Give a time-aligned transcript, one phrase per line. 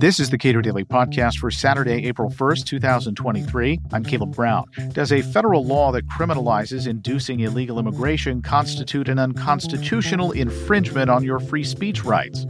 [0.00, 3.80] This is the Cato Daily Podcast for Saturday, April 1st, 2023.
[3.92, 4.64] I'm Caleb Brown.
[4.92, 11.40] Does a federal law that criminalizes inducing illegal immigration constitute an unconstitutional infringement on your
[11.40, 12.46] free speech rights?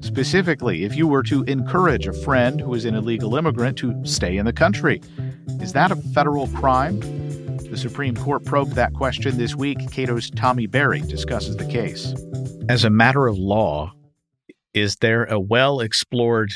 [0.00, 4.38] Specifically, if you were to encourage a friend who is an illegal immigrant to stay
[4.38, 5.02] in the country,
[5.60, 6.98] is that a federal crime?
[7.68, 9.90] The Supreme Court probed that question this week.
[9.90, 12.14] Cato's Tommy Berry discusses the case.
[12.70, 13.92] As a matter of law,
[14.76, 16.52] is there a well explored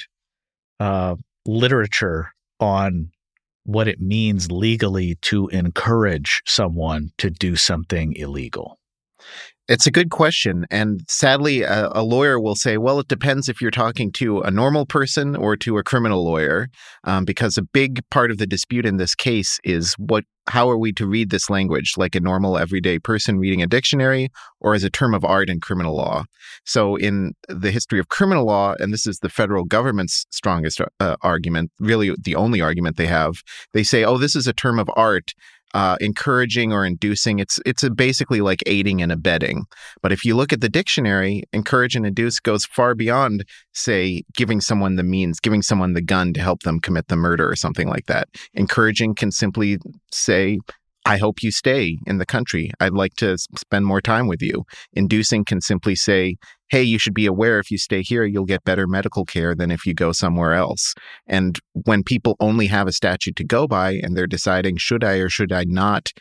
[0.78, 3.10] uh, literature on
[3.64, 8.78] what it means legally to encourage someone to do something illegal?
[9.70, 10.66] It's a good question.
[10.68, 14.50] And sadly, a, a, lawyer will say, well, it depends if you're talking to a
[14.50, 16.68] normal person or to a criminal lawyer,
[17.04, 20.76] um, because a big part of the dispute in this case is what, how are
[20.76, 24.82] we to read this language like a normal everyday person reading a dictionary or as
[24.82, 26.24] a term of art in criminal law?
[26.66, 31.16] So, in the history of criminal law, and this is the federal government's strongest uh,
[31.22, 33.34] argument, really the only argument they have,
[33.72, 35.32] they say, oh, this is a term of art
[35.74, 37.38] uh, encouraging or inducing.
[37.38, 39.64] It's it's basically like aiding and abetting.
[40.02, 44.60] But if you look at the dictionary, encourage and induce goes far beyond, say, giving
[44.60, 47.88] someone the means, giving someone the gun to help them commit the murder or something
[47.88, 48.28] like that.
[48.54, 49.78] Encouraging can simply
[50.12, 50.58] say
[51.10, 52.70] I hope you stay in the country.
[52.78, 54.62] I'd like to spend more time with you.
[54.92, 56.36] Inducing can simply say,
[56.68, 59.72] hey, you should be aware if you stay here, you'll get better medical care than
[59.72, 60.94] if you go somewhere else.
[61.26, 65.14] And when people only have a statute to go by and they're deciding, should I
[65.14, 66.12] or should I not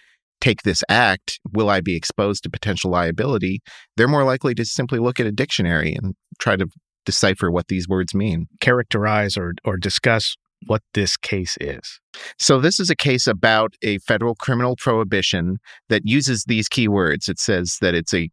[0.42, 1.40] take this act?
[1.52, 3.62] Will I be exposed to potential liability?
[3.96, 6.66] They're more likely to simply look at a dictionary and try to
[7.06, 8.48] decipher what these words mean.
[8.60, 10.36] Characterize or, or discuss
[10.68, 12.00] what this case is.
[12.38, 15.58] So, this is a case about a federal criminal prohibition
[15.90, 17.30] that uses these key words.
[17.30, 18.30] It says that it's a,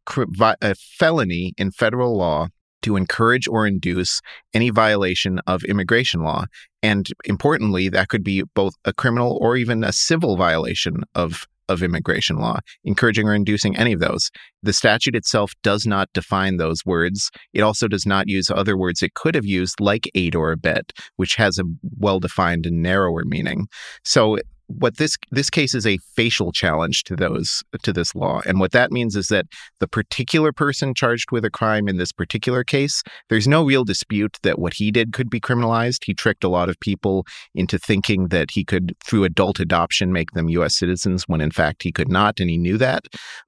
[0.60, 2.48] a felony in federal law
[2.82, 4.20] to encourage or induce
[4.54, 6.44] any violation of immigration law.
[6.82, 11.82] And importantly, that could be both a criminal or even a civil violation of of
[11.82, 14.30] immigration law, encouraging or inducing any of those.
[14.62, 17.30] The statute itself does not define those words.
[17.52, 20.92] It also does not use other words it could have used, like aid or abet,
[21.16, 21.64] which has a
[21.98, 23.68] well defined and narrower meaning.
[24.04, 24.38] So
[24.68, 28.40] what this this case is a facial challenge to those to this law.
[28.46, 29.46] And what that means is that
[29.78, 34.36] the particular person charged with a crime in this particular case there's no real dispute
[34.42, 36.04] that what he did could be criminalized.
[36.04, 40.32] He tricked a lot of people into thinking that he could through adult adoption make
[40.32, 43.04] them US citizens when in fact he could not and he knew that.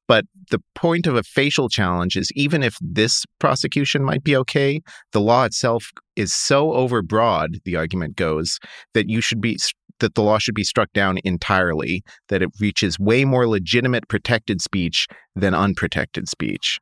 [0.07, 4.81] But the point of a facial challenge is even if this prosecution might be okay
[5.13, 8.59] the law itself is so overbroad the argument goes
[8.95, 9.59] that you should be
[10.01, 14.61] that the law should be struck down entirely, that it reaches way more legitimate protected
[14.61, 16.79] speech than unprotected speech.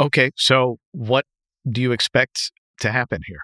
[0.00, 1.24] Okay, so what
[1.70, 3.40] do you expect to happen here?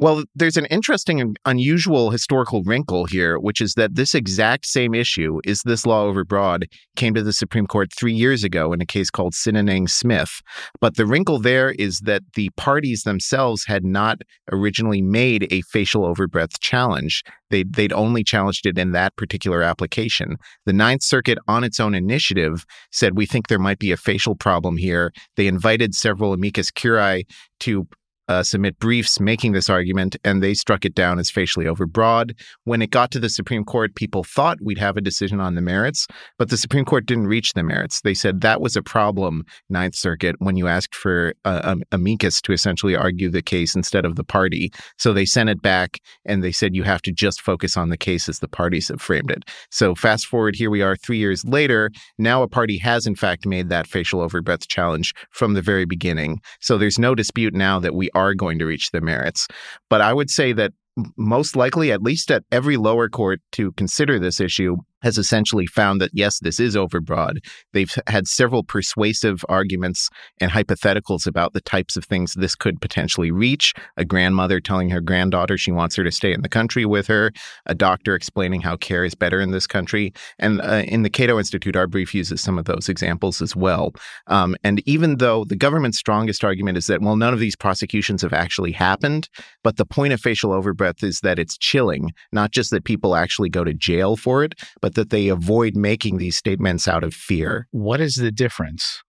[0.00, 4.94] Well, there's an interesting and unusual historical wrinkle here, which is that this exact same
[4.94, 8.86] issue, is this law overbroad, came to the Supreme Court three years ago in a
[8.86, 10.40] case called Sineneng-Smith.
[10.80, 14.18] But the wrinkle there is that the parties themselves had not
[14.52, 17.24] originally made a facial overbreadth challenge.
[17.50, 20.36] They'd, they'd only challenged it in that particular application.
[20.64, 24.36] The Ninth Circuit, on its own initiative, said, We think there might be a facial
[24.36, 25.12] problem here.
[25.36, 27.24] They invited several amicus curiae
[27.60, 27.88] to
[28.28, 32.38] uh, submit briefs making this argument, and they struck it down as facially overbroad.
[32.64, 35.62] When it got to the Supreme Court, people thought we'd have a decision on the
[35.62, 36.06] merits,
[36.38, 38.00] but the Supreme Court didn't reach the merits.
[38.02, 42.52] They said that was a problem, Ninth Circuit, when you asked for uh, amicus to
[42.52, 44.70] essentially argue the case instead of the party.
[44.98, 47.96] So they sent it back, and they said you have to just focus on the
[47.96, 49.44] case as the parties have framed it.
[49.70, 51.90] So fast forward, here we are three years later.
[52.18, 56.40] Now a party has, in fact, made that facial overbreadth challenge from the very beginning.
[56.60, 59.46] So there's no dispute now that we are going to reach the merits.
[59.88, 60.72] But I would say that
[61.16, 66.00] most likely, at least at every lower court to consider this issue, has essentially found
[66.00, 67.38] that yes, this is overbroad.
[67.72, 70.08] They've had several persuasive arguments
[70.40, 73.74] and hypotheticals about the types of things this could potentially reach.
[73.96, 77.32] A grandmother telling her granddaughter she wants her to stay in the country with her,
[77.66, 80.12] a doctor explaining how care is better in this country.
[80.38, 83.92] And uh, in the Cato Institute, our brief uses some of those examples as well.
[84.26, 88.22] Um, and even though the government's strongest argument is that, well, none of these prosecutions
[88.22, 89.28] have actually happened,
[89.62, 93.48] but the point of facial overbreadth is that it's chilling, not just that people actually
[93.48, 97.12] go to jail for it, but but that they avoid making these statements out of
[97.12, 97.68] fear.
[97.72, 99.02] What is the difference?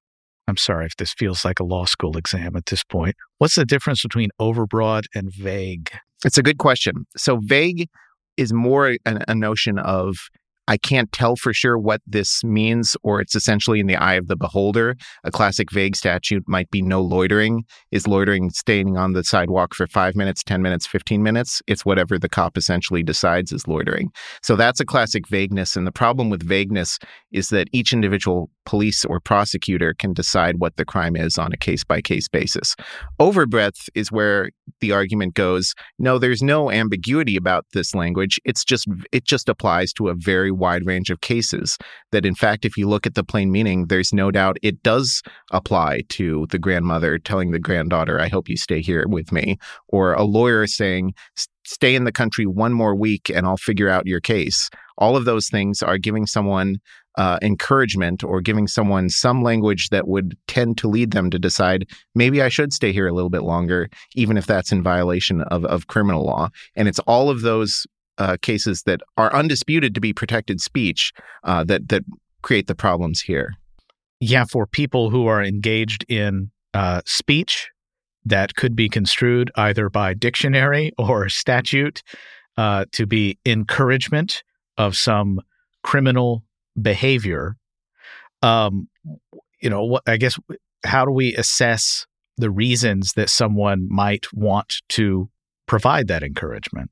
[0.45, 3.15] I'm sorry if this feels like a law school exam at this point.
[3.37, 5.89] What's the difference between overbroad and vague?
[6.25, 7.05] It's a good question.
[7.15, 7.87] So, vague
[8.35, 10.17] is more a, a notion of
[10.69, 14.27] I can't tell for sure what this means, or it's essentially in the eye of
[14.27, 14.95] the beholder.
[15.23, 17.65] A classic vague statute might be no loitering.
[17.91, 21.63] Is loitering staying on the sidewalk for five minutes, 10 minutes, 15 minutes?
[21.65, 24.11] It's whatever the cop essentially decides is loitering.
[24.43, 25.75] So that's a classic vagueness.
[25.75, 26.99] And the problem with vagueness
[27.31, 31.57] is that each individual police or prosecutor can decide what the crime is on a
[31.57, 32.75] case by case basis.
[33.19, 34.51] Overbreadth is where
[34.81, 38.39] the argument goes no, there's no ambiguity about this language.
[38.45, 41.77] It's just, it just applies to a very wide range of cases.
[42.11, 45.21] That in fact, if you look at the plain meaning, there's no doubt it does
[45.51, 49.57] apply to the grandmother telling the granddaughter, I hope you stay here with me,
[49.87, 51.13] or a lawyer saying,
[51.65, 54.69] stay in the country one more week and I'll figure out your case.
[54.97, 56.77] All of those things are giving someone
[57.17, 61.85] uh, encouragement or giving someone some language that would tend to lead them to decide
[62.15, 65.65] maybe I should stay here a little bit longer, even if that's in violation of,
[65.65, 66.49] of criminal law.
[66.75, 67.85] And it's all of those
[68.19, 71.11] uh, cases that are undisputed to be protected speech
[71.43, 72.03] uh, that that
[72.41, 73.53] create the problems here.
[74.19, 77.69] Yeah, for people who are engaged in uh, speech
[78.25, 82.03] that could be construed either by dictionary or statute
[82.57, 84.43] uh, to be encouragement
[84.77, 85.41] of some
[85.83, 86.43] criminal
[86.81, 87.55] behavior.
[88.41, 88.87] Um,
[89.61, 90.37] you know, what I guess
[90.85, 92.05] how do we assess
[92.37, 95.29] the reasons that someone might want to
[95.65, 96.89] provide that encouragement?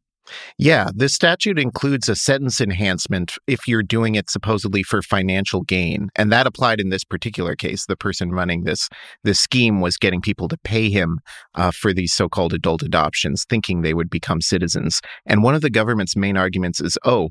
[0.57, 6.09] Yeah, the statute includes a sentence enhancement if you're doing it supposedly for financial gain,
[6.15, 7.85] and that applied in this particular case.
[7.85, 8.89] The person running this
[9.23, 11.19] this scheme was getting people to pay him
[11.55, 15.01] uh, for these so-called adult adoptions, thinking they would become citizens.
[15.25, 17.29] And one of the government's main arguments is, oh,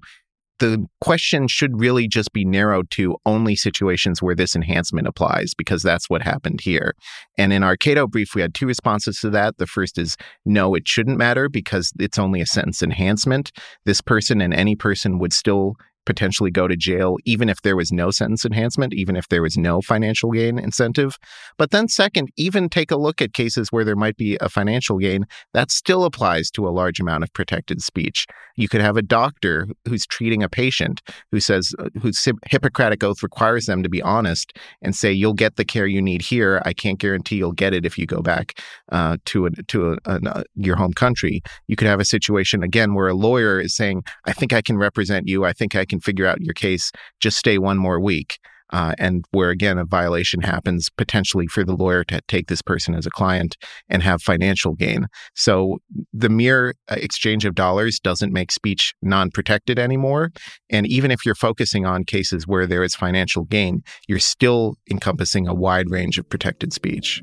[0.59, 5.83] the question should really just be narrowed to only situations where this enhancement applies, because
[5.83, 6.95] that's what happened here.
[7.37, 9.59] And in our Cato brief, we had two responses to that.
[9.59, 13.53] The first is no, it shouldn't matter because it's only a sentence enhancement.
[13.85, 15.75] This person and any person would still
[16.07, 19.57] potentially go to jail, even if there was no sentence enhancement, even if there was
[19.57, 21.19] no financial gain incentive.
[21.59, 24.99] But then, second, even take a look at cases where there might be a financial
[24.99, 28.27] gain, that still applies to a large amount of protected speech.
[28.57, 33.23] You could have a doctor who's treating a patient who says, uh, whose Hippocratic oath
[33.23, 36.63] requires them to be honest and say, you'll get the care you need here.
[36.65, 38.61] I can't guarantee you'll get it if you go back
[38.93, 41.43] uh, to, a, to a, uh, your home country.
[41.67, 44.79] You could have a situation, again, where a lawyer is saying, I think I can
[44.79, 45.45] represent you.
[45.45, 48.39] I think I can can figure out your case, just stay one more week.
[48.71, 52.97] Uh, and where again a violation happens potentially for the lawyer to take this person
[52.97, 53.57] as a client
[53.89, 55.07] and have financial gain.
[55.37, 55.79] So
[56.13, 60.33] the mere uh, exchange of dollars doesn't make speech non protected anymore.
[60.69, 65.47] And even if you're focusing on cases where there is financial gain, you're still encompassing
[65.47, 67.23] a wide range of protected speech.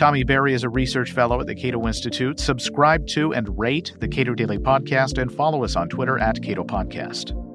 [0.00, 2.40] Tommy Berry is a research fellow at the Cato Institute.
[2.40, 6.64] Subscribe to and rate the Cato Daily Podcast and follow us on Twitter at Cato
[6.64, 7.49] Podcast.